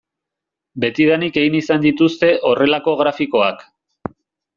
Betidanik 0.85 1.37
egin 1.41 1.57
izan 1.59 1.83
dituzte 1.83 2.29
horrelako 2.51 2.95
grafikoak. 3.03 3.63